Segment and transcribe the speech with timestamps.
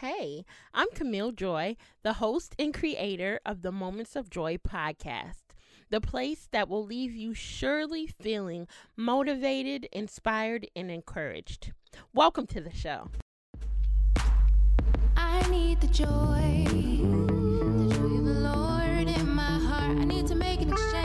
[0.00, 5.56] Hey, I'm Camille Joy, the host and creator of the Moments of Joy podcast,
[5.90, 11.72] the place that will leave you surely feeling motivated, inspired, and encouraged.
[12.14, 13.10] Welcome to the show.
[15.16, 16.06] I need the joy,
[16.68, 19.98] the joy of the Lord in my heart.
[19.98, 20.97] I need to make an exchange.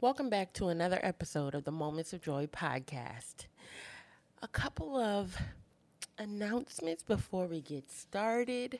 [0.00, 3.46] Welcome back to another episode of the Moments of Joy podcast.
[4.40, 5.36] A couple of
[6.18, 8.78] announcements before we get started.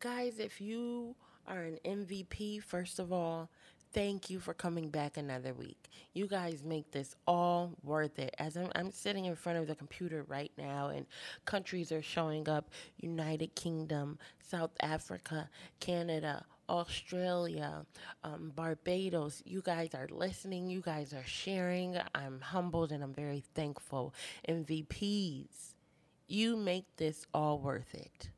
[0.00, 1.14] Guys, if you
[1.46, 3.50] are an MVP, first of all,
[3.92, 5.90] thank you for coming back another week.
[6.14, 8.34] You guys make this all worth it.
[8.38, 11.04] As I'm, I'm sitting in front of the computer right now, and
[11.44, 17.86] countries are showing up United Kingdom, South Africa, Canada, Australia,
[18.24, 19.42] um, Barbados.
[19.44, 20.68] You guys are listening.
[20.68, 21.98] You guys are sharing.
[22.14, 24.14] I'm humbled and I'm very thankful.
[24.48, 25.74] MVPs,
[26.26, 28.30] you make this all worth it.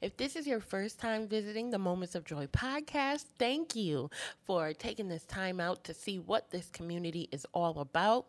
[0.00, 4.10] If this is your first time visiting the Moments of Joy podcast, thank you
[4.42, 8.26] for taking this time out to see what this community is all about.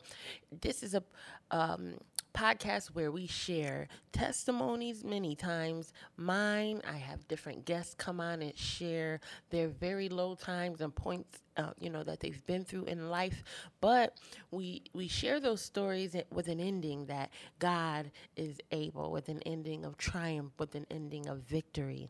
[0.62, 1.04] This is a
[1.52, 1.96] um,
[2.36, 5.94] podcast where we share testimonies many times.
[6.18, 11.40] Mine, I have different guests come on and share their very low times and points,
[11.58, 13.44] uh, you know, that they've been through in life.
[13.82, 14.18] But
[14.52, 19.86] we we share those stories with an ending that God is able, with an ending
[19.86, 22.10] of triumph, with an ending of victory.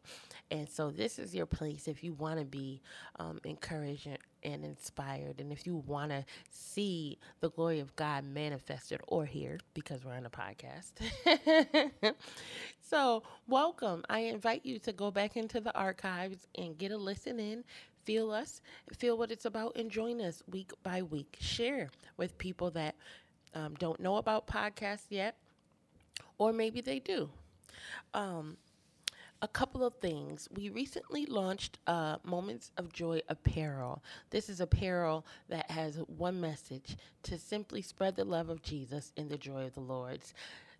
[0.51, 2.81] And so this is your place if you want to be
[3.19, 4.07] um, encouraged
[4.43, 5.39] and inspired.
[5.39, 10.13] And if you want to see the glory of God manifested or hear, because we're
[10.13, 10.93] on a podcast.
[12.81, 14.03] so, welcome.
[14.09, 17.63] I invite you to go back into the archives and get a listen in.
[18.05, 18.61] Feel us,
[18.97, 21.37] feel what it's about, and join us week by week.
[21.39, 22.95] Share with people that
[23.53, 25.37] um, don't know about podcasts yet,
[26.37, 27.29] or maybe they do.
[28.13, 28.57] Um,
[29.41, 30.47] a couple of things.
[30.55, 34.03] We recently launched uh, Moments of Joy apparel.
[34.29, 39.27] This is apparel that has one message to simply spread the love of Jesus in
[39.27, 40.33] the joy of the Lord's.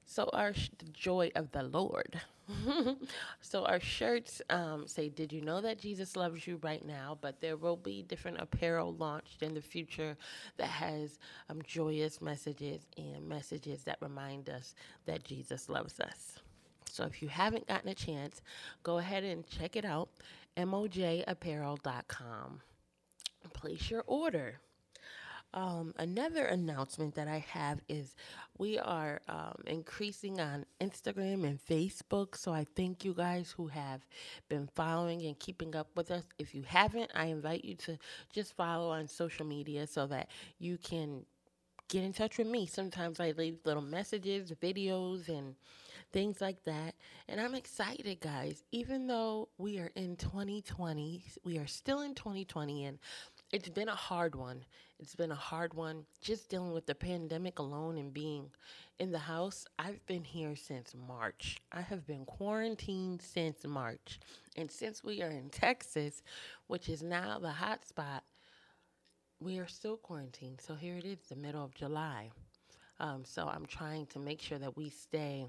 [0.05, 2.21] So our sh- the joy of the Lord.
[3.41, 7.41] so our shirts um, say, "Did you know that Jesus loves you right now?" But
[7.41, 10.15] there will be different apparel launched in the future
[10.57, 11.17] that has
[11.49, 16.39] um, joyous messages and messages that remind us that Jesus loves us.
[16.89, 18.41] So if you haven't gotten a chance,
[18.83, 20.09] go ahead and check it out,
[20.57, 22.61] mojapparel.com.
[23.53, 24.59] Place your order.
[25.55, 28.13] Um, another announcement that I have is
[28.57, 32.35] we are um, increasing on Instagram and Facebook.
[32.35, 34.01] So I thank you guys who have
[34.49, 36.25] been following and keeping up with us.
[36.37, 37.97] If you haven't, I invite you to
[38.33, 40.27] just follow on social media so that
[40.59, 41.25] you can
[41.87, 42.65] get in touch with me.
[42.65, 45.55] Sometimes I leave little messages, videos, and
[46.11, 46.95] things like that.
[47.27, 48.63] And I'm excited, guys.
[48.71, 52.99] Even though we are in 2020, we are still in 2020, and
[53.55, 54.65] it's been a hard one.
[54.99, 58.51] It's been a hard one just dealing with the pandemic alone and being
[58.99, 59.65] in the house.
[59.79, 61.61] I've been here since March.
[61.71, 64.19] I have been quarantined since March.
[64.57, 66.21] And since we are in Texas,
[66.67, 68.25] which is now the hot spot,
[69.39, 70.59] we are still quarantined.
[70.59, 72.31] So here it is, the middle of July.
[72.99, 75.47] Um, so I'm trying to make sure that we stay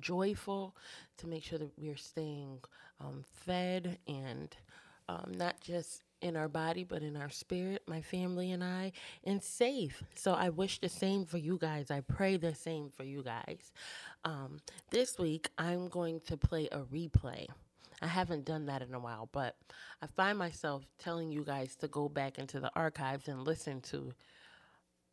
[0.00, 0.74] joyful,
[1.18, 2.60] to make sure that we're staying
[2.98, 4.56] um, fed and
[5.06, 8.92] um, not just in our body, but in our spirit, my family and I,
[9.24, 10.02] and safe.
[10.14, 11.90] So I wish the same for you guys.
[11.90, 13.72] I pray the same for you guys.
[14.24, 17.46] Um, this week, I'm going to play a replay.
[18.00, 19.56] I haven't done that in a while, but
[20.00, 24.14] I find myself telling you guys to go back into the archives and listen to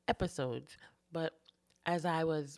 [0.07, 0.77] episodes.
[1.11, 1.33] But
[1.85, 2.57] as I was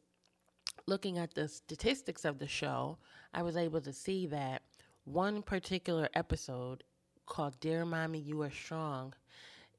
[0.86, 3.00] looking at the statistics of the show,
[3.34, 4.62] I was able to see that
[5.06, 6.84] one particular episode
[7.26, 9.14] called Dear Mommy, You Are Strong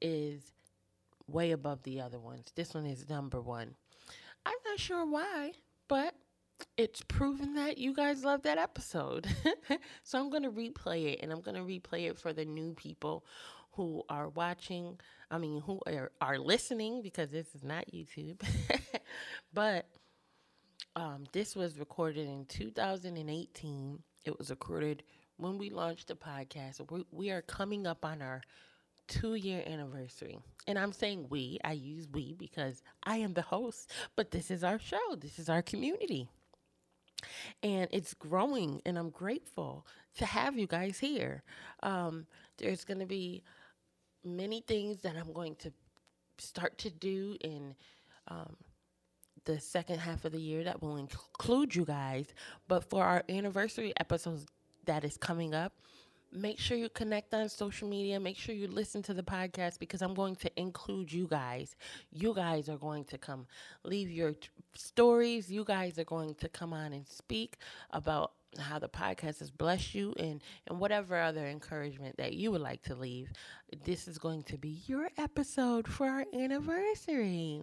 [0.01, 0.51] is
[1.27, 2.51] way above the other ones.
[2.55, 3.75] This one is number one.
[4.45, 5.53] I'm not sure why,
[5.87, 6.15] but
[6.77, 9.27] it's proven that you guys love that episode.
[10.03, 12.73] so I'm going to replay it and I'm going to replay it for the new
[12.73, 13.25] people
[13.73, 14.99] who are watching,
[15.29, 18.41] I mean, who are, are listening because this is not YouTube.
[19.53, 19.87] but
[20.95, 23.99] um, this was recorded in 2018.
[24.23, 25.03] It was recorded
[25.37, 26.89] when we launched the podcast.
[26.91, 28.41] We, we are coming up on our
[29.07, 30.39] two year anniversary.
[30.67, 34.63] And I'm saying we, I use we because I am the host, but this is
[34.63, 36.29] our show, this is our community.
[37.63, 39.85] and it's growing and i'm grateful
[40.17, 41.43] to have you guys here
[41.83, 42.25] um,
[42.57, 43.43] there's going to be
[44.23, 45.71] many things that i'm going to
[46.37, 47.75] start to do in
[48.27, 48.55] um,
[49.45, 52.27] the second half of the year that will include you guys
[52.67, 54.45] but for our anniversary episodes
[54.85, 55.73] that is coming up
[56.35, 58.19] make sure you connect on social media.
[58.19, 61.75] Make sure you listen to the podcast because I'm going to include you guys.
[62.11, 63.47] You guys are going to come
[63.83, 65.51] leave your t- stories.
[65.51, 67.57] You guys are going to come on and speak
[67.91, 72.61] about how the podcast has blessed you and and whatever other encouragement that you would
[72.61, 73.31] like to leave.
[73.83, 77.61] This is going to be your episode for our anniversary.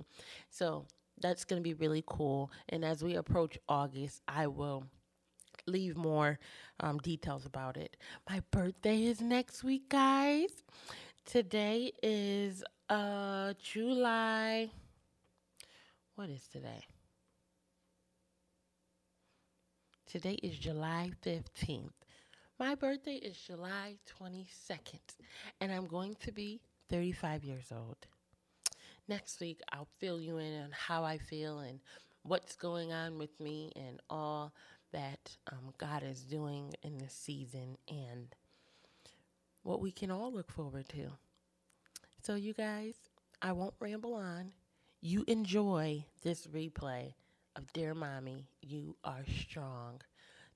[0.50, 0.86] So,
[1.20, 2.50] that's going to be really cool.
[2.68, 4.84] And as we approach August, I will
[5.66, 6.38] leave more
[6.80, 7.96] um, details about it.
[8.28, 10.50] My birthday is next week, guys.
[11.24, 14.70] Today is uh July.
[16.16, 16.84] What is today?
[20.06, 21.90] Today is July 15th.
[22.58, 25.00] My birthday is July 22nd,
[25.60, 26.60] and I'm going to be
[26.90, 27.96] 35 years old.
[29.08, 31.80] Next week, I'll fill you in on how I feel and
[32.24, 34.52] what's going on with me and all
[34.92, 38.34] that um, God is doing in this season and
[39.62, 41.12] what we can all look forward to.
[42.22, 42.94] So, you guys,
[43.40, 44.52] I won't ramble on.
[45.00, 47.14] You enjoy this replay
[47.56, 50.02] of Dear Mommy, You Are Strong.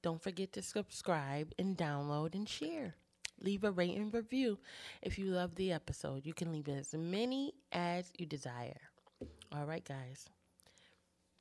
[0.02, 2.94] Don't forget to subscribe and download and share.
[3.40, 4.58] Leave a rate and review
[5.02, 6.24] if you love the episode.
[6.24, 8.80] You can leave as many as you desire.
[9.52, 10.28] All right, guys.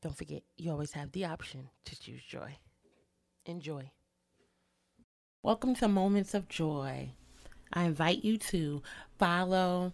[0.01, 2.57] Don't forget, you always have the option to choose joy.
[3.47, 3.91] Enjoy.
[5.43, 7.11] Welcome to Moments of Joy.
[7.71, 8.81] I invite you to
[9.19, 9.93] follow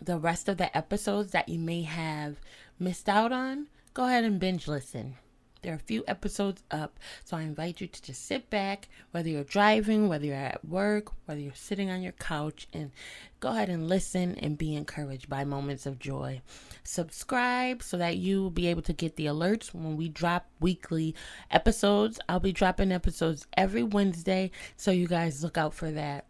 [0.00, 2.36] the rest of the episodes that you may have
[2.78, 3.66] missed out on.
[3.92, 5.16] Go ahead and binge listen.
[5.62, 9.28] There are a few episodes up, so I invite you to just sit back, whether
[9.28, 12.92] you're driving, whether you're at work, whether you're sitting on your couch, and
[13.40, 16.40] go ahead and listen and be encouraged by moments of joy.
[16.84, 21.14] Subscribe so that you will be able to get the alerts when we drop weekly
[21.50, 22.20] episodes.
[22.28, 26.28] I'll be dropping episodes every Wednesday, so you guys look out for that.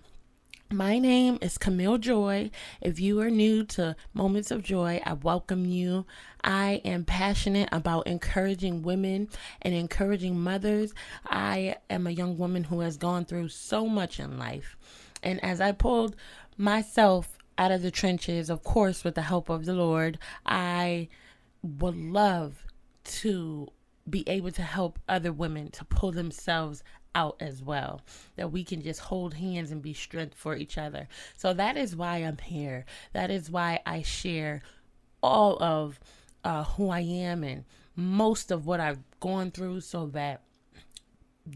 [0.70, 2.50] My name is Camille Joy.
[2.82, 6.04] If you are new to Moments of Joy, I welcome you.
[6.44, 9.30] I am passionate about encouraging women
[9.62, 10.92] and encouraging mothers.
[11.24, 14.76] I am a young woman who has gone through so much in life.
[15.22, 16.16] And as I pulled
[16.58, 21.08] myself out of the trenches, of course, with the help of the Lord, I
[21.62, 22.66] would love
[23.04, 23.68] to
[24.08, 26.82] be able to help other women to pull themselves
[27.14, 28.02] out as well.
[28.36, 31.08] That we can just hold hands and be strength for each other.
[31.36, 32.84] So that is why I'm here.
[33.12, 34.62] That is why I share
[35.22, 35.98] all of
[36.44, 37.64] uh, who I am and
[37.96, 40.42] most of what I've gone through so that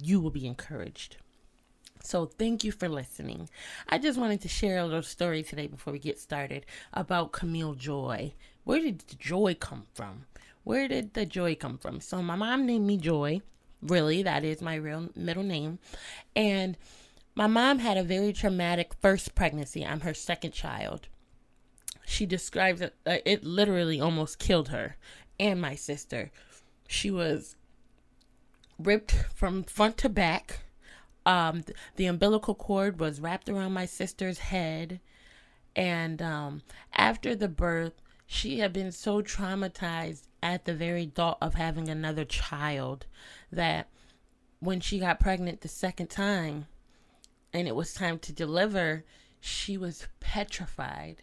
[0.01, 1.17] you will be encouraged.
[2.05, 3.49] So, thank you for listening.
[3.89, 7.75] I just wanted to share a little story today before we get started about Camille
[7.75, 8.35] Joy.
[8.65, 10.27] Where did the joy come from?
[10.65, 12.01] Where did the joy come from?
[12.01, 13.41] So, my mom named me Joy
[13.83, 14.23] really.
[14.23, 15.79] That is my real middle name.
[16.35, 16.77] And
[17.35, 19.85] my mom had a very traumatic first pregnancy.
[19.85, 21.09] I'm her second child.
[22.07, 24.97] She describes it, uh, it literally almost killed her
[25.39, 26.31] and my sister.
[26.87, 27.57] She was
[28.79, 30.61] ripped from front to back.
[31.25, 31.65] Um,
[31.97, 35.01] the umbilical cord was wrapped around my sister's head.
[35.75, 41.55] And um, after the birth, she had been so traumatized at the very thought of
[41.55, 43.07] having another child
[43.51, 43.89] that
[44.61, 46.67] when she got pregnant the second time
[47.53, 49.05] and it was time to deliver,
[49.41, 51.23] she was petrified.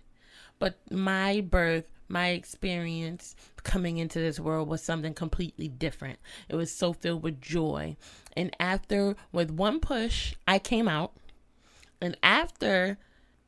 [0.60, 6.20] But my birth, my experience coming into this world was something completely different.
[6.50, 7.96] It was so filled with joy.
[8.36, 11.14] And after, with one push, I came out.
[12.02, 12.98] And after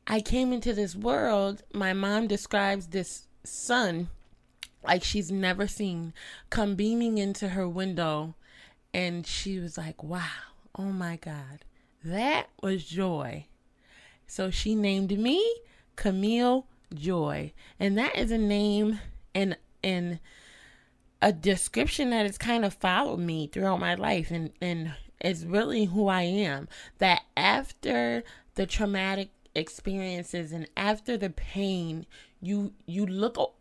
[0.06, 4.08] I came into this world, my mom describes this sun
[4.84, 6.12] like she's never seen
[6.50, 8.34] come beaming into her window
[8.92, 10.26] and she was like wow
[10.76, 11.64] oh my god
[12.04, 13.46] that was joy.
[14.26, 15.60] So she named me
[15.94, 18.98] camille joy and that is a name
[19.34, 20.18] and and
[21.20, 25.84] a description that has kind of followed me throughout my life and and it's really
[25.84, 26.68] who i am.
[26.98, 28.24] That after
[28.54, 32.06] the traumatic experiences and after the pain
[32.40, 33.54] you you look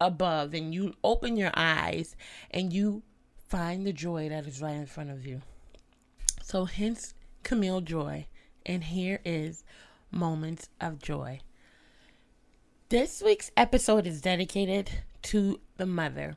[0.00, 2.16] above and you open your eyes
[2.50, 3.02] and you
[3.48, 5.42] find the joy that is right in front of you.
[6.42, 8.26] So, hence Camille Joy.
[8.66, 9.64] And here is
[10.10, 11.40] Moments of Joy.
[12.88, 14.90] This week's episode is dedicated
[15.22, 16.36] to the mother.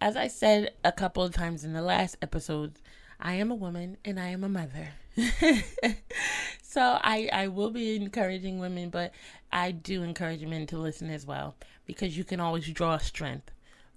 [0.00, 2.74] as I said a couple of times in the last episode,
[3.20, 4.90] I am a woman and I am a mother.
[6.62, 9.12] so I I will be encouraging women, but
[9.50, 11.56] I do encourage men to listen as well
[11.86, 13.50] because you can always draw strength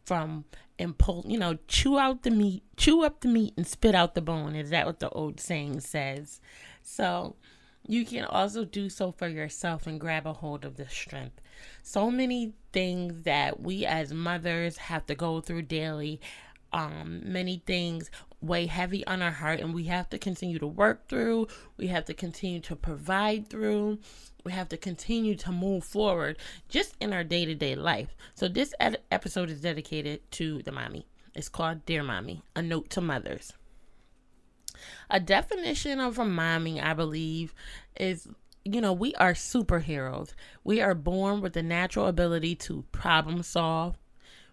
[0.05, 0.45] from
[0.79, 4.15] and pull, you know, chew out the meat, chew up the meat and spit out
[4.15, 4.55] the bone.
[4.55, 6.41] Is that what the old saying says?
[6.81, 7.35] So
[7.87, 11.39] you can also do so for yourself and grab a hold of the strength.
[11.83, 16.19] So many things that we as mothers have to go through daily,
[16.73, 18.09] um, many things
[18.41, 22.05] weigh heavy on our heart, and we have to continue to work through, we have
[22.05, 23.99] to continue to provide through,
[24.43, 28.15] we have to continue to move forward just in our day to day life.
[28.33, 31.05] So, this ed- episode is dedicated to the mommy.
[31.33, 33.53] It's called Dear Mommy, a note to mothers.
[35.09, 37.53] A definition of a mommy, I believe,
[37.97, 38.27] is
[38.63, 40.33] you know, we are superheroes.
[40.63, 43.97] We are born with the natural ability to problem solve,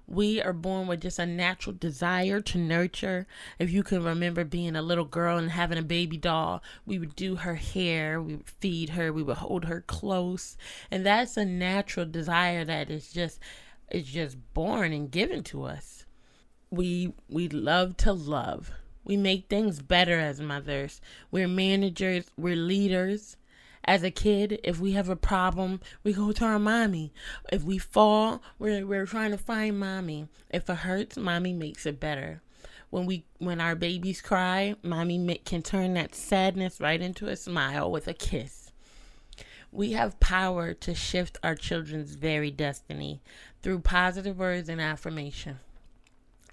[0.08, 3.26] we are born with just a natural desire to nurture.
[3.58, 7.14] If you can remember being a little girl and having a baby doll, we would
[7.14, 10.56] do her hair, we would feed her, we would hold her close.
[10.90, 13.38] And that's a natural desire that is just
[13.90, 16.06] is just born and given to us.
[16.70, 18.72] We we love to love.
[19.04, 21.02] We make things better as mothers.
[21.30, 23.36] We're managers, we're leaders
[23.84, 27.12] as a kid, if we have a problem, we go to our mommy.
[27.50, 30.28] If we fall, we're, we're trying to find mommy.
[30.50, 32.42] If it hurts, mommy makes it better.
[32.90, 37.90] When we when our babies cry, mommy can turn that sadness right into a smile
[37.90, 38.72] with a kiss.
[39.70, 43.20] We have power to shift our children's very destiny
[43.62, 45.58] through positive words and affirmation.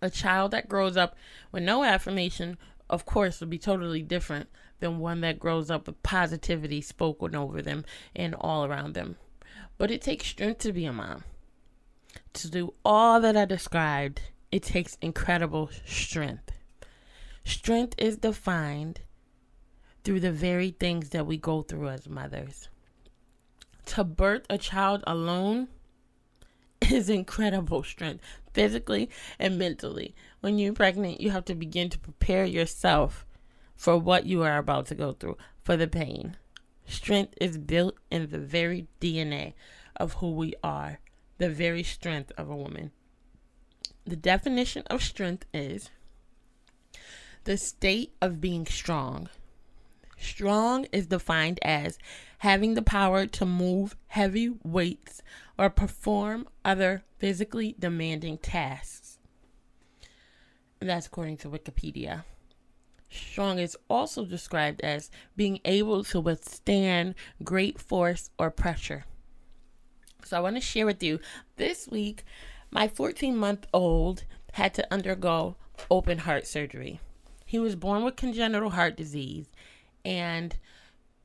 [0.02, 1.16] A child that grows up
[1.54, 2.58] with no affirmation,
[2.90, 7.62] of course, will be totally different than one that grows up with positivity spoken over
[7.62, 9.18] them and all around them.
[9.78, 11.24] But it takes strength to be a mom.
[12.34, 16.52] To do all that I described, it takes incredible strength.
[17.44, 19.02] Strength is defined
[20.04, 22.70] through the very things that we go through as mothers.
[23.88, 25.68] To birth a child alone
[26.92, 30.16] is incredible strength, physically and mentally.
[30.42, 33.25] When you're pregnant, you have to begin to prepare yourself
[33.76, 36.38] for what you are about to go through, for the pain.
[36.88, 39.54] Strength is built in the very DNA
[39.96, 41.00] of who we are,
[41.38, 42.92] the very strength of a woman.
[44.06, 45.90] The definition of strength is
[47.46, 49.30] the state of being strong.
[50.18, 51.98] Strong is defined as
[52.40, 55.22] having the power to move heavy weights
[55.58, 59.18] or perform other physically demanding tasks.
[60.80, 62.24] that's according to Wikipedia.
[63.16, 69.06] Strong is also described as being able to withstand great force or pressure.
[70.24, 71.20] So I want to share with you
[71.56, 72.24] this week,
[72.72, 75.56] my 14 month old had to undergo
[75.90, 77.00] open heart surgery.
[77.46, 79.48] He was born with congenital heart disease
[80.04, 80.56] and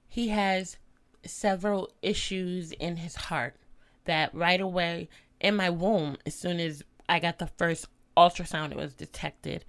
[0.08, 0.76] he has
[1.24, 3.56] several issues in his heart
[4.04, 5.08] that right away
[5.40, 9.64] in my womb, as soon as I got the first ultrasound, it was detected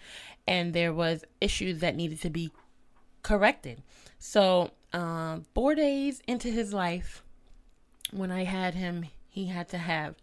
[0.47, 2.51] and there was issues that needed to be
[3.23, 3.81] corrected.
[4.19, 7.23] So, um, four days into his life,
[8.11, 10.15] when I had him, he had to have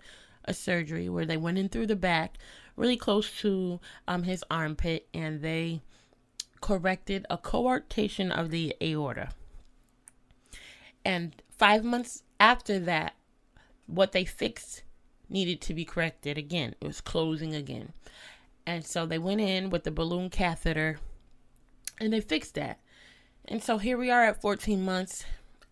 [0.45, 2.39] a surgery where they went in through the back,
[2.77, 5.83] really close to um, his armpit, and they
[6.61, 9.31] corrected a coarctation of the aorta.
[11.05, 13.15] And five months after that,
[13.87, 14.83] what they fixed
[15.29, 16.75] needed to be corrected again.
[16.81, 17.93] It was closing again.
[18.67, 20.99] And so they went in with the balloon catheter
[22.01, 22.81] and they fixed that.
[23.47, 25.25] And so here we are at 14 months.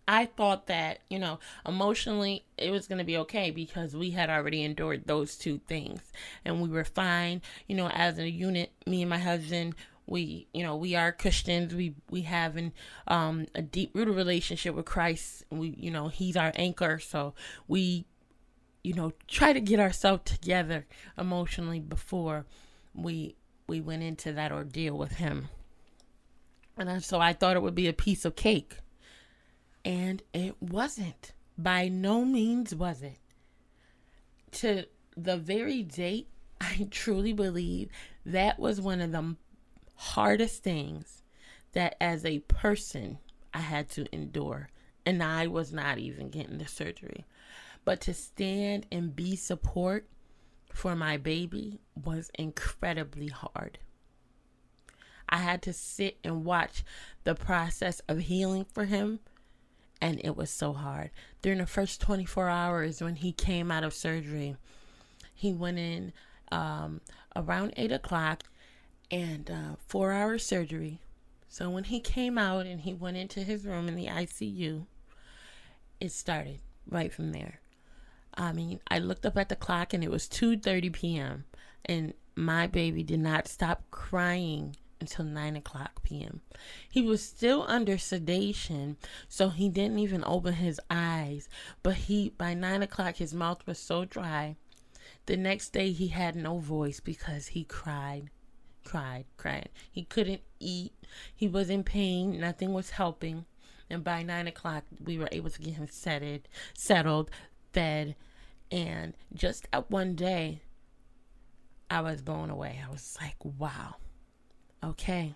[0.07, 4.29] I thought that, you know, emotionally it was going to be okay because we had
[4.29, 6.01] already endured those two things
[6.45, 7.41] and we were fine.
[7.67, 11.75] You know, as a unit, me and my husband, we, you know, we are Christians.
[11.75, 12.71] We we have an
[13.07, 15.43] um a deep rooted relationship with Christ.
[15.51, 17.33] We, you know, he's our anchor, so
[17.67, 18.05] we
[18.87, 22.45] you know, try to get ourselves together emotionally before
[22.95, 23.35] we
[23.67, 25.49] we went into that ordeal with him.
[26.77, 28.77] And so I thought it would be a piece of cake.
[29.83, 31.33] And it wasn't.
[31.57, 33.19] By no means was it.
[34.51, 34.85] To
[35.17, 36.29] the very date,
[36.61, 37.89] I truly believe
[38.25, 39.35] that was one of the
[39.95, 41.23] hardest things
[41.73, 43.17] that as a person
[43.53, 44.69] I had to endure.
[45.05, 47.25] And I was not even getting the surgery.
[47.87, 50.09] But to stand and be support
[50.73, 53.77] for my baby was incredibly hard.
[55.29, 56.83] I had to sit and watch
[57.23, 59.21] the process of healing for him,
[60.01, 61.11] and it was so hard.
[61.41, 64.57] During the first 24 hours when he came out of surgery,
[65.33, 66.11] he went in
[66.51, 66.99] um,
[67.37, 68.43] around eight o'clock,
[69.09, 70.99] and uh, four hour surgery.
[71.47, 74.87] So when he came out and he went into his room in the ICU,
[76.01, 77.61] it started right from there.
[78.37, 81.45] I mean, I looked up at the clock and it was 2:30 p.m.
[81.85, 86.41] and my baby did not stop crying until 9 o'clock p.m.
[86.89, 91.49] He was still under sedation, so he didn't even open his eyes.
[91.83, 94.55] But he, by 9 o'clock, his mouth was so dry.
[95.25, 98.29] The next day, he had no voice because he cried,
[98.83, 99.69] cried, cried.
[99.91, 100.93] He couldn't eat.
[101.35, 102.39] He was in pain.
[102.39, 103.45] Nothing was helping.
[103.89, 107.31] And by 9 o'clock, we were able to get him settled, settled,
[107.73, 108.15] fed.
[108.71, 110.61] And just at one day,
[111.89, 112.81] I was blown away.
[112.85, 113.95] I was like, wow
[114.83, 115.33] Okay,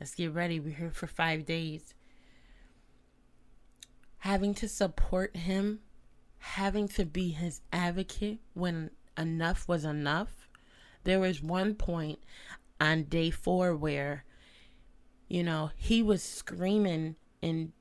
[0.00, 0.58] let's get ready.
[0.58, 1.94] We're here for five days.
[4.18, 5.80] Having to support him,
[6.38, 10.48] having to be his advocate when enough was enough.
[11.04, 12.18] There was one point
[12.80, 14.24] on day four where,
[15.28, 17.72] you know, he was screaming and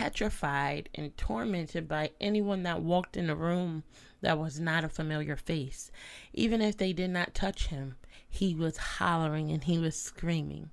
[0.00, 3.82] petrified and tormented by anyone that walked in the room
[4.22, 5.92] that was not a familiar face.
[6.32, 10.70] Even if they did not touch him, he was hollering and he was screaming.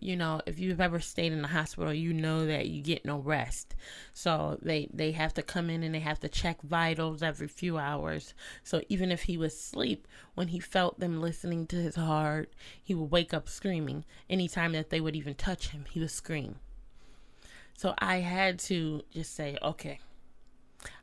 [0.00, 3.18] You know, if you've ever stayed in the hospital, you know that you get no
[3.18, 3.76] rest.
[4.12, 7.78] So they they have to come in and they have to check vitals every few
[7.78, 8.34] hours.
[8.64, 12.92] So even if he was asleep, when he felt them listening to his heart, he
[12.92, 14.04] would wake up screaming.
[14.28, 16.56] Anytime that they would even touch him, he would scream.
[17.76, 19.98] So I had to just say, okay,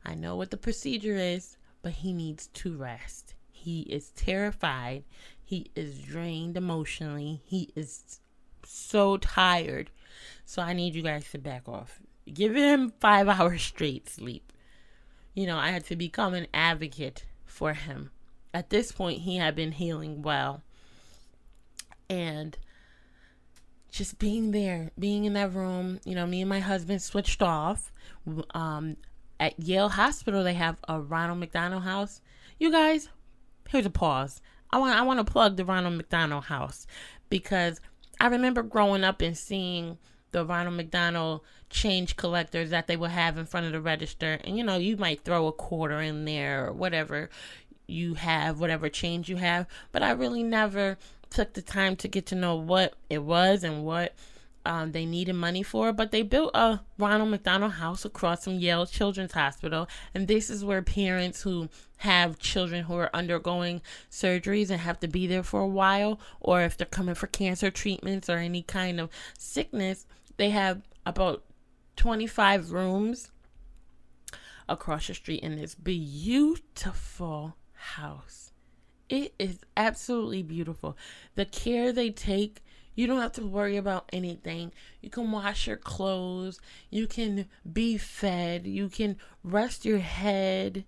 [0.04, 3.34] I know what the procedure is, but he needs to rest.
[3.50, 5.04] He is terrified.
[5.44, 7.42] He is drained emotionally.
[7.44, 8.20] He is
[8.64, 9.90] so tired.
[10.44, 12.00] So I need you guys to back off.
[12.32, 14.52] Give him five hours straight sleep.
[15.34, 18.10] You know, I had to become an advocate for him.
[18.54, 20.62] At this point, he had been healing well.
[22.08, 22.58] And
[23.92, 27.92] just being there, being in that room, you know, me and my husband switched off.
[28.54, 28.96] Um,
[29.38, 32.22] at Yale Hospital, they have a Ronald McDonald House.
[32.58, 33.10] You guys,
[33.68, 34.40] here's a pause.
[34.70, 36.86] I want I want to plug the Ronald McDonald House
[37.28, 37.80] because
[38.18, 39.98] I remember growing up and seeing
[40.30, 44.56] the Ronald McDonald change collectors that they would have in front of the register, and
[44.56, 47.28] you know you might throw a quarter in there or whatever
[47.86, 50.96] you have, whatever change you have, but I really never
[51.32, 54.14] took the time to get to know what it was and what
[54.64, 58.86] um, they needed money for, but they built a Ronald McDonald House across from Yale
[58.86, 59.88] Children's Hospital.
[60.14, 61.68] And this is where parents who
[61.98, 66.62] have children who are undergoing surgeries and have to be there for a while, or
[66.62, 71.42] if they're coming for cancer treatments or any kind of sickness, they have about
[71.96, 73.30] 25 rooms
[74.68, 78.51] across the street in this beautiful house.
[79.12, 80.96] It is absolutely beautiful.
[81.34, 82.62] The care they take
[82.94, 84.72] you don't have to worry about anything.
[85.00, 86.60] You can wash your clothes.
[86.90, 88.66] You can be fed.
[88.66, 90.84] You can rest your head.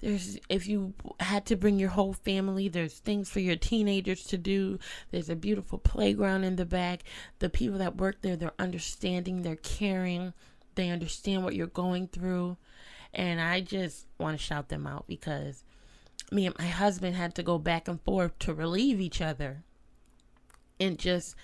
[0.00, 4.38] There's if you had to bring your whole family, there's things for your teenagers to
[4.38, 4.78] do.
[5.10, 7.02] There's a beautiful playground in the back.
[7.38, 10.34] The people that work there, they're understanding, they're caring.
[10.74, 12.58] They understand what you're going through.
[13.14, 15.64] And I just want to shout them out because
[16.30, 19.62] me and my husband had to go back and forth to relieve each other
[20.80, 21.36] and just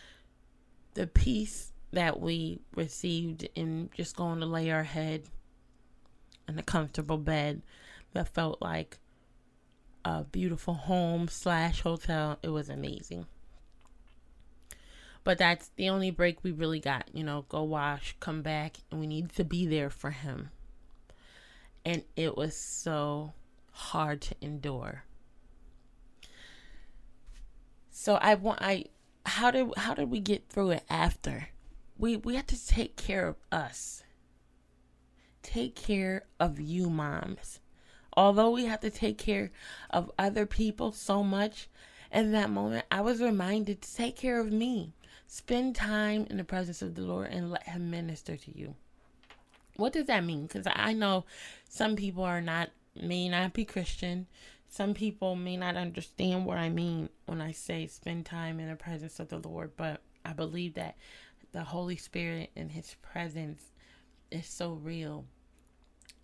[0.94, 5.22] the peace that we received in just going to lay our head
[6.48, 7.62] in a comfortable bed
[8.12, 8.98] that felt like
[10.04, 12.38] a beautiful home slash hotel.
[12.42, 13.26] It was amazing.
[15.24, 17.08] But that's the only break we really got.
[17.12, 20.50] You know, go wash, come back, and we need to be there for him.
[21.84, 23.32] And it was so
[23.72, 25.04] hard to endure.
[27.90, 28.86] So I want I
[29.24, 31.48] how did how did we get through it after?
[31.98, 34.02] We we had to take care of us.
[35.42, 37.60] Take care of you moms.
[38.14, 39.50] Although we have to take care
[39.90, 41.68] of other people so much,
[42.12, 44.94] in that moment I was reminded to take care of me.
[45.26, 48.74] Spend time in the presence of the Lord and let him minister to you.
[49.76, 50.48] What does that mean?
[50.48, 51.24] Cuz I know
[51.68, 54.26] some people are not may not be Christian
[54.72, 58.74] some people may not understand what I mean when I say spend time in the
[58.74, 60.96] presence of the Lord, but I believe that
[61.52, 63.64] the Holy Spirit and His presence
[64.30, 65.26] is so real,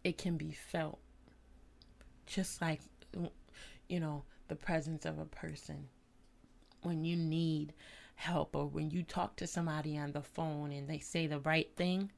[0.03, 0.99] it can be felt.
[2.25, 2.81] Just like,
[3.87, 5.89] you know, the presence of a person.
[6.81, 7.75] When you need
[8.15, 11.69] help or when you talk to somebody on the phone and they say the right
[11.77, 12.13] thing,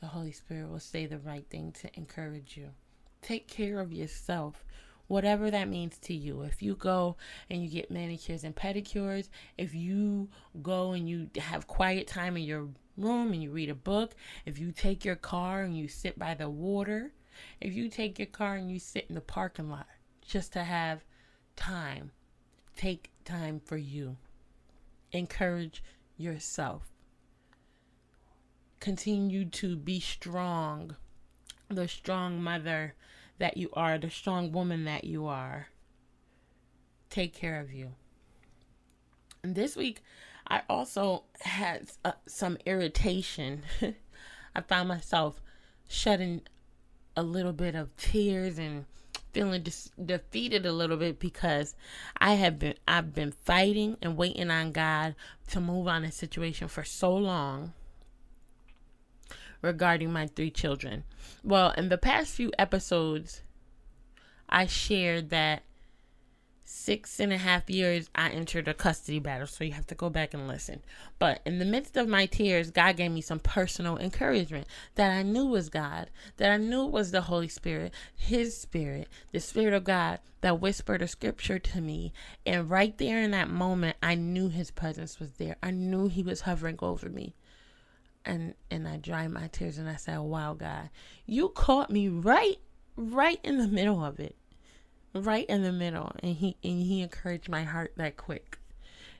[0.00, 2.70] the Holy Spirit will say the right thing to encourage you.
[3.22, 4.64] Take care of yourself
[5.10, 6.42] whatever that means to you.
[6.42, 7.16] If you go
[7.50, 10.28] and you get manicures and pedicures, if you
[10.62, 14.14] go and you have quiet time in your room and you read a book,
[14.46, 17.10] if you take your car and you sit by the water,
[17.60, 19.88] if you take your car and you sit in the parking lot
[20.24, 21.02] just to have
[21.56, 22.12] time,
[22.76, 24.16] take time for you.
[25.10, 25.82] Encourage
[26.16, 26.84] yourself.
[28.80, 30.96] Continue to be strong,
[31.68, 32.94] the strong mother
[33.38, 35.68] that you are, the strong woman that you are.
[37.10, 37.92] Take care of you.
[39.42, 40.02] And this week,
[40.46, 43.62] I also had uh, some irritation.
[44.54, 45.40] I found myself
[45.88, 46.42] shedding
[47.16, 48.86] a little bit of tears and
[49.32, 51.74] feeling dis- defeated a little bit because
[52.16, 55.14] I have been I've been fighting and waiting on God
[55.48, 57.72] to move on a situation for so long
[59.62, 61.04] regarding my three children.
[61.42, 63.42] Well, in the past few episodes,
[64.48, 65.62] I shared that
[66.72, 70.08] six and a half years I entered a custody battle, so you have to go
[70.08, 70.82] back and listen.
[71.18, 75.22] But in the midst of my tears, God gave me some personal encouragement that I
[75.22, 79.82] knew was God, that I knew was the Holy Spirit, His Spirit, the Spirit of
[79.82, 82.12] God that whispered a scripture to me.
[82.46, 85.56] And right there in that moment, I knew His presence was there.
[85.62, 87.34] I knew He was hovering over me.
[88.24, 90.90] And and I dried my tears and I said, Wow, God,
[91.26, 92.58] you caught me right,
[92.96, 94.36] right in the middle of it
[95.14, 96.12] right in the middle.
[96.22, 98.58] And he and he encouraged my heart that quick.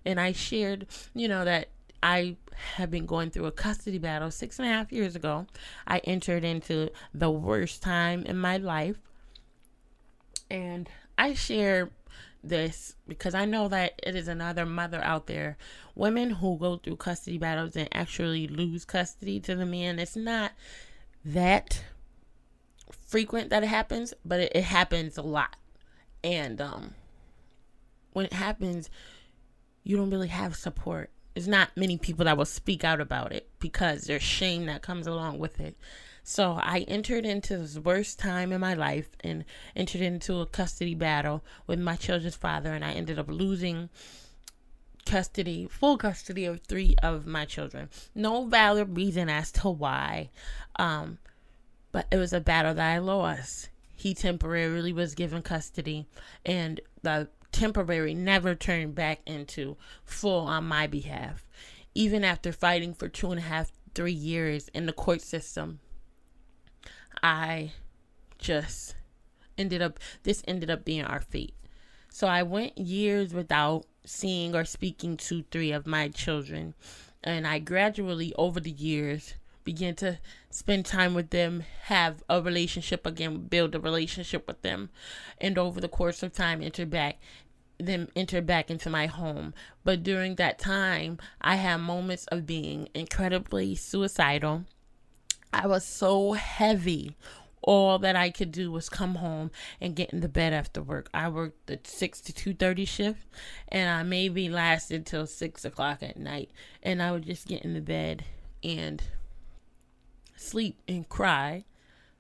[0.05, 1.69] And i shared you know that
[2.03, 2.37] i
[2.77, 5.47] have been going through a custody battle six and a half years ago.
[5.87, 8.97] I entered into the worst time in my life.
[10.51, 11.91] And i share
[12.43, 15.59] this because i know that it is another mother out there
[15.95, 20.53] women who go through custody battles and actually lose custody to the man it's not
[21.25, 21.85] that
[22.91, 25.57] frequent that it happens but it, it happens a lot
[26.23, 26.95] and um,
[28.13, 28.91] when it happens,
[29.83, 31.11] you don't really have support.
[31.35, 35.07] There's not many people that will speak out about it because there's shame that comes
[35.07, 35.77] along with it.
[36.23, 40.95] So I entered into this worst time in my life and entered into a custody
[40.95, 43.89] battle with my children's father, and I ended up losing
[45.07, 47.89] custody, full custody of three of my children.
[48.15, 50.31] No valid reason as to why,
[50.77, 51.19] um,
[51.93, 56.07] but it was a battle that I lost he temporarily was given custody
[56.47, 61.47] and the temporary never turned back into full on my behalf.
[61.95, 65.81] Even after fighting for two and a half, three years in the court system,
[67.23, 67.73] I
[68.39, 68.95] just
[69.59, 71.55] ended up, this ended up being our fate.
[72.09, 76.75] So I went years without seeing or speaking to three of my children.
[77.23, 80.19] And I gradually, over the years, begin to
[80.51, 84.91] spend time with them, have a relationship again, build a relationship with them,
[85.39, 87.21] and over the course of time, enter back
[87.79, 89.55] them enter back into my home.
[89.85, 94.65] But during that time, I had moments of being incredibly suicidal.
[95.53, 97.17] I was so heavy.
[97.63, 99.51] All that I could do was come home
[99.83, 101.11] and get into bed after work.
[101.13, 103.27] I worked the six to two thirty shift,
[103.69, 106.51] and I maybe lasted till six o'clock at night.
[106.83, 108.25] And I would just get in the bed
[108.65, 109.03] and
[110.37, 111.65] sleep and cry.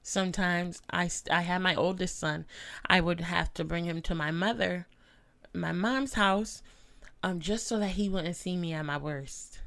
[0.02, 2.44] Sometimes I, I had my oldest son.
[2.86, 4.86] I would have to bring him to my mother,
[5.54, 6.62] my mom's house,
[7.22, 9.59] um, just so that he wouldn't see me at my worst.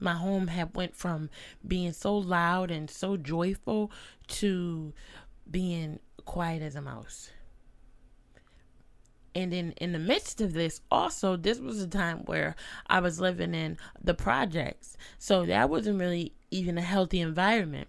[0.00, 1.30] My home had went from
[1.66, 3.92] being so loud and so joyful
[4.28, 4.92] to
[5.50, 7.30] being quiet as a mouse.
[9.34, 12.56] And in in the midst of this, also this was a time where
[12.88, 17.88] I was living in the projects, so that wasn't really even a healthy environment.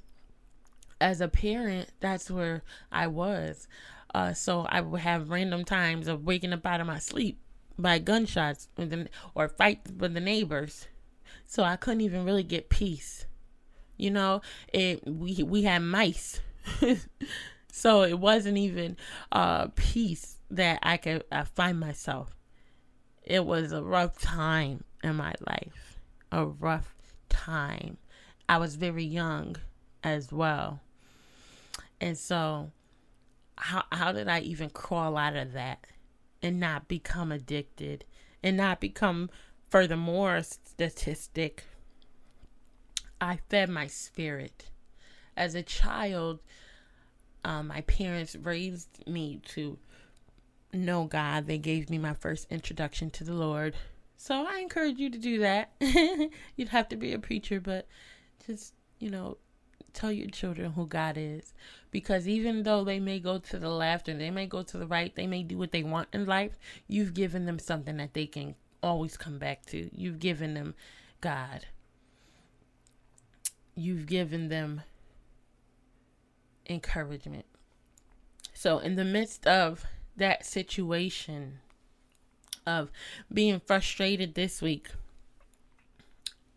[1.00, 3.68] As a parent, that's where I was.
[4.14, 7.40] Uh, so I would have random times of waking up out of my sleep
[7.80, 8.68] by gunshots
[9.34, 10.88] or fights with the neighbors.
[11.52, 13.26] So I couldn't even really get peace.
[13.98, 16.40] You know, it we we had mice.
[17.74, 18.96] so it wasn't even
[19.34, 22.38] uh peace that I could uh, find myself.
[23.22, 26.00] It was a rough time in my life.
[26.32, 26.96] A rough
[27.28, 27.98] time.
[28.48, 29.58] I was very young
[30.06, 30.80] as well.
[32.00, 32.72] And so
[33.58, 35.86] how how did I even crawl out of that
[36.42, 38.06] and not become addicted
[38.42, 39.30] and not become
[39.72, 41.64] furthermore statistic
[43.22, 44.72] I fed my spirit.
[45.38, 46.40] As a child,
[47.46, 49.78] um, my parents raised me to
[50.74, 51.46] know God.
[51.46, 53.76] They gave me my first introduction to the Lord.
[54.18, 55.72] So I encourage you to do that.
[56.56, 57.88] You'd have to be a preacher, but
[58.46, 59.38] just, you know,
[59.94, 61.54] tell your children who God is.
[61.92, 64.88] Because even though they may go to the left and they may go to the
[64.88, 66.58] right, they may do what they want in life,
[66.88, 69.90] you've given them something that they can always come back to.
[69.94, 70.76] You've given them
[71.20, 71.66] God.
[73.76, 74.82] You've given them
[76.68, 77.46] encouragement.
[78.54, 79.86] So, in the midst of
[80.18, 81.60] that situation
[82.66, 82.92] of
[83.34, 84.90] being frustrated this week,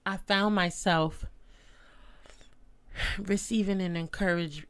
[0.04, 1.24] I found myself
[3.18, 4.66] receiving an encourage,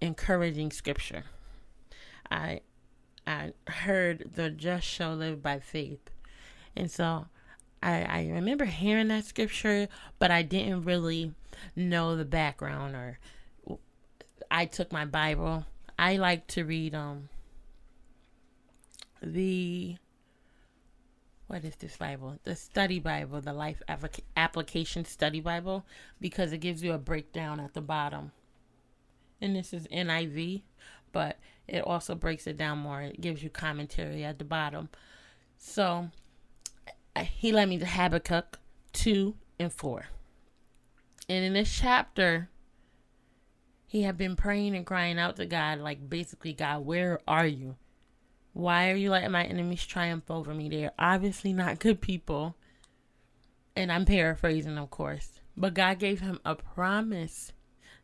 [0.00, 1.24] encouraging scripture.
[2.30, 2.60] I
[3.26, 6.11] I heard the just shall live by faith.
[6.76, 7.26] And so
[7.82, 11.34] I, I remember hearing that scripture, but I didn't really
[11.76, 13.18] know the background or
[14.50, 15.66] I took my Bible.
[15.98, 17.28] I like to read um
[19.22, 19.96] the
[21.46, 22.38] what is this Bible?
[22.44, 23.82] The study Bible, the Life
[24.36, 25.84] Application Study Bible,
[26.18, 28.32] because it gives you a breakdown at the bottom.
[29.38, 30.62] And this is NIV,
[31.12, 33.02] but it also breaks it down more.
[33.02, 34.88] It gives you commentary at the bottom.
[35.58, 36.08] So
[37.20, 38.58] he led me to Habakkuk
[38.92, 40.06] 2 and 4.
[41.28, 42.48] And in this chapter,
[43.86, 47.76] he had been praying and crying out to God, like basically, God, where are you?
[48.54, 50.68] Why are you letting my enemies triumph over me?
[50.68, 52.56] They're obviously not good people.
[53.74, 55.40] And I'm paraphrasing, of course.
[55.56, 57.52] But God gave him a promise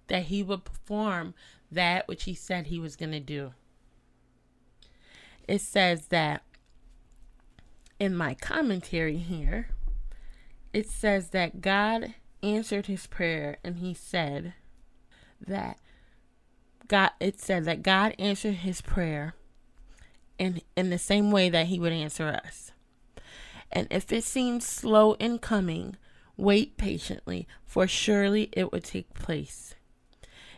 [0.08, 1.34] that he would perform
[1.70, 3.52] that which he said he was going to do.
[5.46, 6.42] It says that
[7.98, 9.68] in my commentary here,
[10.72, 14.54] it says that God answered his prayer and he said
[15.44, 15.78] that
[16.86, 19.34] God it said that God answered his prayer
[20.38, 22.72] in in the same way that he would answer us.
[23.70, 25.96] And if it seems slow in coming,
[26.36, 29.74] wait patiently, for surely it will take place.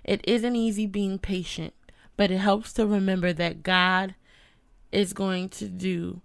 [0.05, 1.75] It isn't easy being patient,
[2.17, 4.15] but it helps to remember that God
[4.93, 6.21] is going to do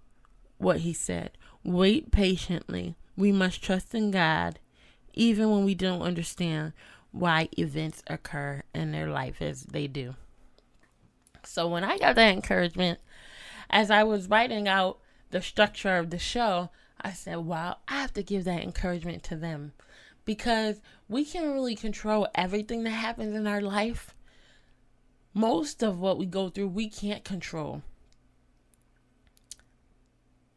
[0.58, 1.30] what he said.
[1.64, 2.96] Wait patiently.
[3.16, 4.58] We must trust in God
[5.16, 6.74] even when we don't understand
[7.10, 10.14] why events occur in their life as they do.
[11.42, 13.00] So when I got that encouragement,
[13.70, 14.98] as I was writing out
[15.30, 19.36] the structure of the show, I said, wow, I have to give that encouragement to
[19.36, 19.72] them
[20.24, 24.14] because we can't really control everything that happens in our life.
[25.32, 27.82] Most of what we go through, we can't control.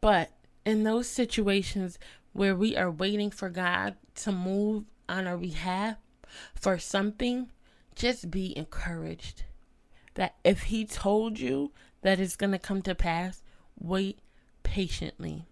[0.02, 0.32] But
[0.66, 2.00] in those situations
[2.34, 5.98] where we are waiting for God to move on our behalf
[6.56, 7.52] for something,
[7.96, 9.44] just be encouraged
[10.16, 13.42] that if He told you that it's going to come to pass,
[13.80, 14.20] wait
[14.64, 15.46] patiently.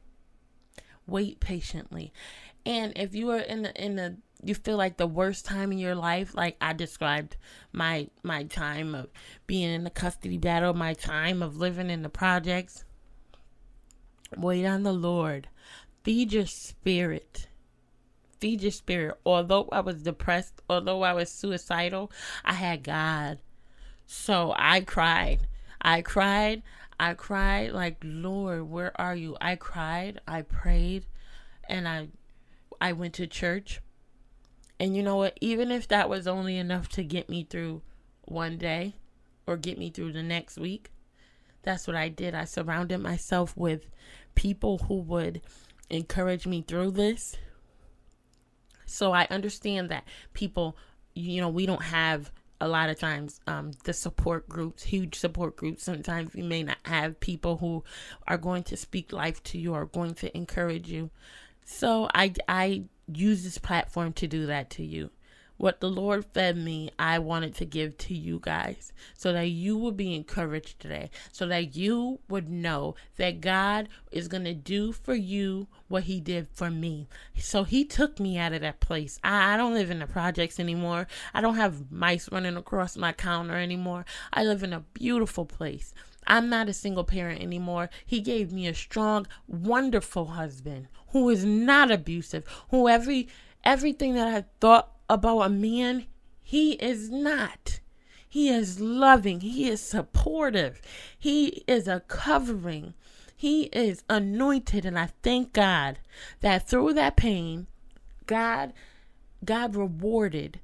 [1.06, 2.12] Wait patiently.
[2.66, 5.78] And if you are in the in the you feel like the worst time in
[5.78, 7.38] your life, like I described
[7.72, 9.08] my my time of
[9.48, 12.84] being in the custody battle, my time of living in the projects,
[14.36, 15.48] Wait on the Lord.
[16.04, 17.48] Feed your spirit.
[18.40, 19.20] Feed your spirit.
[19.26, 22.12] Although I was depressed, although I was suicidal,
[22.46, 23.40] I had God.
[24.06, 25.48] So I cried.
[25.82, 26.64] I cried.
[27.00, 29.38] I cried like, Lord, where are you?
[29.40, 30.22] I cried.
[30.28, 31.06] I prayed.
[31.70, 32.08] And I
[32.80, 33.82] I went to church.
[34.80, 35.38] And you know what?
[35.42, 37.82] Even if that was only enough to get me through
[38.26, 38.96] one day
[39.48, 40.92] or get me through the next week,
[41.68, 42.34] that's what I did.
[42.34, 43.90] I surrounded myself with
[44.36, 45.42] people who would
[45.90, 47.36] encourage me through this.
[48.86, 50.78] So I understand that people,
[51.14, 55.58] you know, we don't have a lot of times um, the support groups, huge support
[55.58, 55.84] groups.
[55.84, 57.84] Sometimes you may not have people who
[58.30, 61.10] are going to speak life to you or going to encourage you.
[61.66, 65.10] So I I use this platform to do that to you.
[65.58, 69.78] What the Lord fed me, I wanted to give to you guys so that you
[69.78, 74.92] would be encouraged today, so that you would know that God is going to do
[74.92, 77.08] for you what He did for me.
[77.38, 79.20] So He took me out of that place.
[79.24, 81.08] I, I don't live in the projects anymore.
[81.34, 84.06] I don't have mice running across my counter anymore.
[84.32, 85.94] I live in a beautiful place.
[86.28, 87.90] I'm not a single parent anymore.
[88.06, 93.30] He gave me a strong, wonderful husband who is not abusive, who every
[93.64, 96.06] everything that I thought about a man,
[96.42, 97.80] he is not.
[98.30, 99.42] He is loving.
[99.42, 100.82] He is supportive.
[101.18, 102.94] He is a covering.
[103.36, 104.86] He is anointed.
[104.86, 106.00] And I thank God
[106.42, 107.68] that through that pain,
[108.26, 108.74] God,
[109.44, 110.60] God rewarded.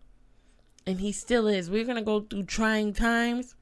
[0.85, 1.69] And he still is.
[1.69, 3.55] We're going to go through trying times,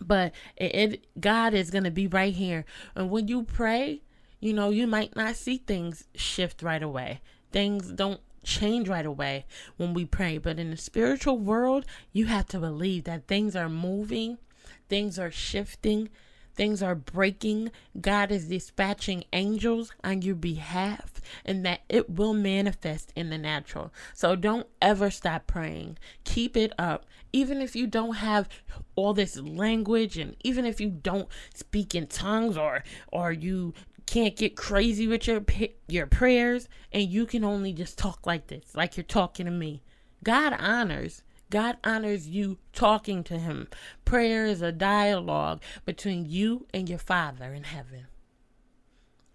[0.00, 2.66] but it, it God is going to be right here.
[2.94, 4.02] And when you pray,
[4.40, 7.20] you know, you might not see things shift right away.
[7.52, 10.38] Things don't change right away when we pray.
[10.38, 14.38] But in the spiritual world, you have to believe that things are moving,
[14.88, 16.08] things are shifting,
[16.54, 17.70] things are breaking.
[18.00, 23.92] God is dispatching angels on your behalf, and that it will manifest in the natural.
[24.14, 25.98] So don't ever stop praying.
[26.24, 27.06] Keep it up.
[27.32, 28.48] Even if you don't have
[28.94, 33.72] all this language, and even if you don't speak in tongues, or or you
[34.06, 35.44] can't get crazy with your
[35.88, 39.82] your prayers and you can only just talk like this like you're talking to me.
[40.24, 43.68] God honors god honors you talking to him.
[44.06, 48.06] Prayer is a dialogue between you and your father in heaven.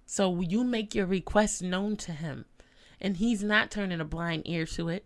[0.07, 2.45] So you make your requests known to him
[2.99, 5.05] and he's not turning a blind ear to it.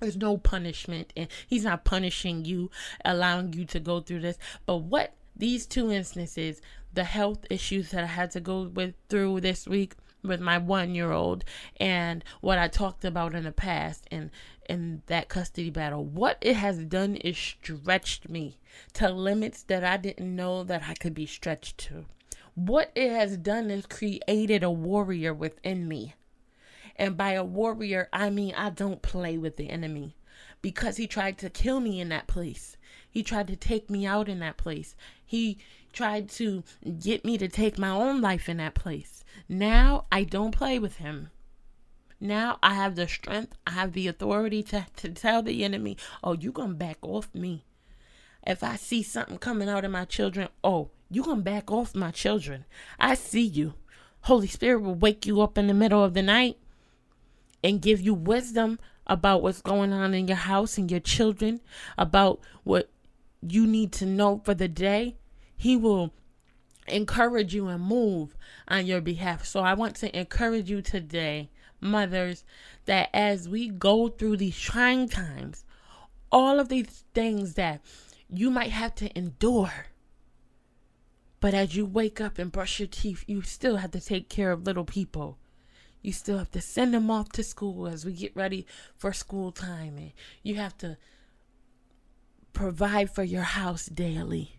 [0.00, 2.70] There's no punishment and he's not punishing you
[3.04, 4.38] allowing you to go through this.
[4.64, 9.40] But what these two instances the health issues that I had to go with through
[9.40, 11.44] this week with my one year old
[11.78, 14.30] and what I talked about in the past and
[14.68, 16.04] in that custody battle.
[16.04, 18.58] What it has done is stretched me
[18.94, 22.06] to limits that I didn't know that I could be stretched to.
[22.54, 26.14] What it has done is created a warrior within me.
[26.96, 30.16] And by a warrior, I mean I don't play with the enemy
[30.60, 32.76] because he tried to kill me in that place.
[33.08, 34.96] He tried to take me out in that place.
[35.24, 35.58] He
[35.92, 36.62] tried to
[37.00, 39.24] get me to take my own life in that place.
[39.48, 41.30] Now I don't play with him.
[42.20, 46.34] Now I have the strength, I have the authority to, to tell the enemy, oh,
[46.34, 47.64] you gonna back off me.
[48.46, 52.10] If I see something coming out of my children, oh, you gonna back off my
[52.10, 52.64] children.
[52.98, 53.74] I see you.
[54.22, 56.58] Holy Spirit will wake you up in the middle of the night
[57.62, 61.60] and give you wisdom about what's going on in your house and your children,
[61.96, 62.90] about what
[63.46, 65.16] you need to know for the day.
[65.58, 66.14] He will
[66.86, 68.36] encourage you and move
[68.68, 69.44] on your behalf.
[69.44, 72.44] So I want to encourage you today, mothers,
[72.86, 75.64] that as we go through these trying times,
[76.30, 77.82] all of these things that
[78.30, 79.86] you might have to endure.
[81.40, 84.52] But as you wake up and brush your teeth, you still have to take care
[84.52, 85.38] of little people.
[86.02, 88.64] You still have to send them off to school as we get ready
[88.96, 89.96] for school time.
[89.96, 90.96] And you have to
[92.52, 94.57] provide for your house daily.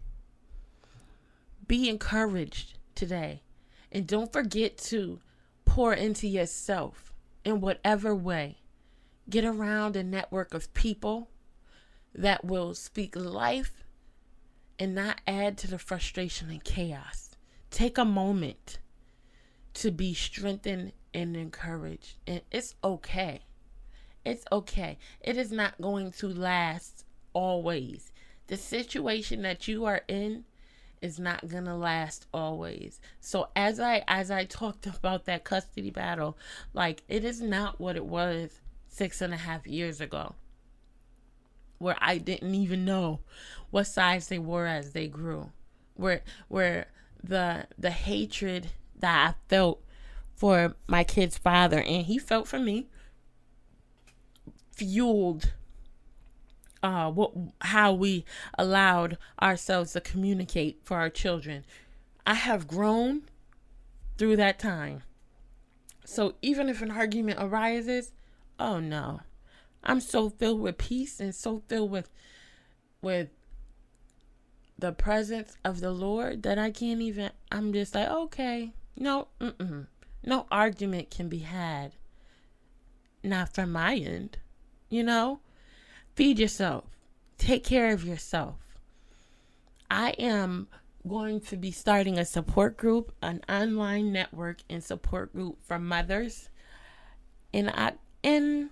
[1.69, 3.43] Be encouraged today.
[3.91, 5.19] And don't forget to
[5.65, 7.13] pour into yourself
[7.45, 8.57] in whatever way.
[9.29, 11.29] Get around a network of people
[12.15, 13.83] that will speak life
[14.79, 17.35] and not add to the frustration and chaos.
[17.69, 18.79] Take a moment
[19.75, 22.15] to be strengthened and encouraged.
[22.25, 23.41] And it's okay.
[24.25, 24.97] It's okay.
[25.21, 28.11] It is not going to last always.
[28.47, 30.45] The situation that you are in
[31.01, 32.99] is not gonna last always.
[33.19, 36.37] So as I as I talked about that custody battle,
[36.73, 40.35] like it is not what it was six and a half years ago.
[41.77, 43.21] Where I didn't even know
[43.69, 45.51] what size they were as they grew.
[45.95, 46.87] Where where
[47.23, 49.81] the the hatred that I felt
[50.35, 52.87] for my kid's father and he felt for me
[54.71, 55.53] fueled
[56.81, 58.25] uh, what how we
[58.57, 61.65] allowed ourselves to communicate for our children.
[62.25, 63.23] I have grown
[64.17, 65.03] through that time.
[66.05, 68.11] So even if an argument arises,
[68.59, 69.21] oh no.
[69.83, 72.09] I'm so filled with peace and so filled with
[73.01, 73.29] with
[74.77, 79.87] the presence of the Lord that I can't even I'm just like, okay, no, mm-mm.
[80.23, 81.93] no argument can be had.
[83.23, 84.37] Not from my end,
[84.89, 85.39] you know?
[86.19, 86.83] Feed yourself.
[87.37, 88.55] Take care of yourself.
[89.89, 90.67] I am
[91.07, 96.49] going to be starting a support group, an online network and support group for mothers.
[97.53, 97.71] In
[98.21, 98.69] in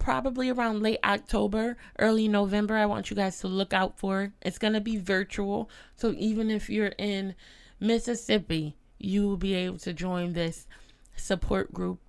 [0.00, 2.74] probably around late October, early November.
[2.74, 4.32] I want you guys to look out for it.
[4.42, 5.70] It's going to be virtual.
[5.94, 7.36] So even if you're in
[7.78, 10.66] Mississippi, you will be able to join this
[11.14, 12.00] support group.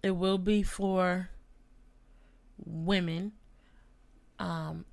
[0.00, 1.30] It will be for
[2.64, 3.32] women
[4.40, 4.86] um,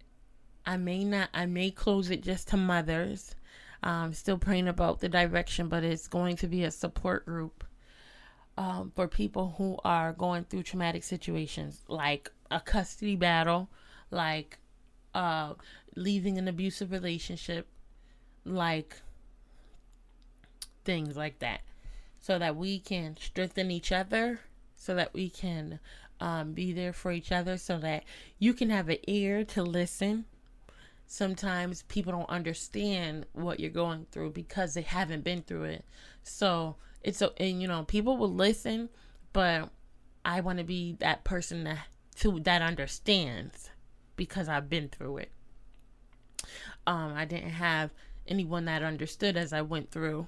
[0.66, 3.34] I may not, I may close it just to mothers.
[3.82, 7.64] I'm still praying about the direction, but it's going to be a support group
[8.58, 13.70] um, for people who are going through traumatic situations like a custody battle,
[14.12, 14.58] like
[15.16, 15.54] uh,
[15.96, 17.68] leaving an abusive relationship,
[18.44, 18.98] like
[20.84, 21.62] things like that,
[22.20, 24.42] so that we can strengthen each other,
[24.76, 25.80] so that we can
[26.20, 28.04] um, be there for each other so that
[28.40, 30.26] you can have an ear to listen.
[31.06, 35.86] Sometimes people don't understand what you're going through because they haven't been through it.
[36.24, 38.90] So it's a, and you know, people will listen,
[39.32, 39.70] but
[40.26, 41.80] I want to be that person that
[42.18, 43.70] to that understands
[44.16, 45.32] because I've been through it.
[46.86, 47.92] Um, I didn't have
[48.28, 50.28] anyone that understood as I went through.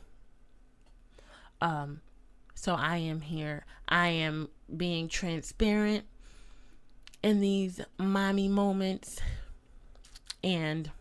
[1.62, 2.02] Um,
[2.60, 3.64] so I am here.
[3.88, 6.03] I am being transparent
[7.24, 9.22] in these mommy moments,
[10.43, 10.91] and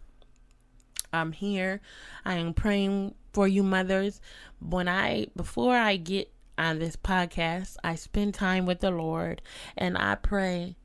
[1.13, 1.81] I'm here.
[2.25, 4.21] I am praying for you, mothers.
[4.61, 9.43] When I before I get on this podcast, I spend time with the Lord,
[9.77, 10.77] and I pray,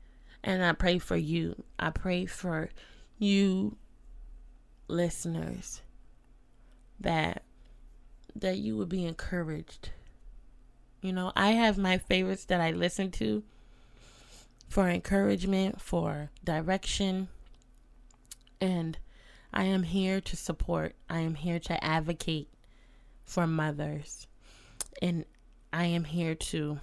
[0.42, 1.62] and I pray for you.
[1.78, 2.70] I pray for
[3.16, 3.76] you
[4.88, 5.82] listeners
[6.98, 7.44] that
[8.34, 9.90] that you would be encouraged.
[11.04, 13.42] You know, I have my favorites that I listen to
[14.70, 17.28] for encouragement, for direction,
[18.58, 18.96] and
[19.52, 20.94] I am here to support.
[21.10, 22.48] I am here to advocate
[23.26, 24.26] for mothers.
[25.02, 25.26] And
[25.74, 26.80] I am here to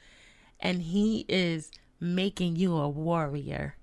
[0.60, 3.77] and He is making you a warrior.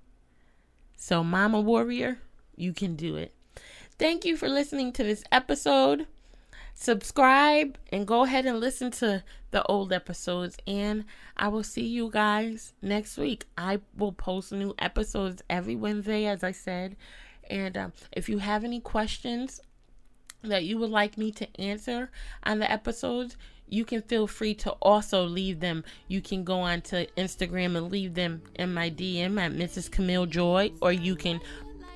[1.07, 2.17] So, Mama Warrior,
[2.57, 3.35] you can do it.
[3.99, 6.07] Thank you for listening to this episode.
[6.73, 10.57] Subscribe and go ahead and listen to the old episodes.
[10.67, 11.05] And
[11.37, 13.45] I will see you guys next week.
[13.59, 16.97] I will post new episodes every Wednesday, as I said.
[17.51, 19.61] And um, if you have any questions
[20.41, 22.11] that you would like me to answer
[22.45, 23.37] on the episodes,
[23.75, 25.85] you can feel free to also leave them.
[26.09, 29.91] You can go on to Instagram and leave them in my DM at Mrs.
[29.91, 31.41] Camille Joy, or you can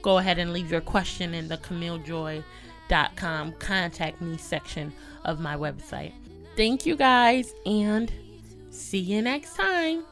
[0.02, 4.92] go ahead and leave your question in the CamilleJoy.com contact me section
[5.24, 6.12] of my website.
[6.56, 8.10] Thank you guys, and
[8.70, 10.04] see you next time.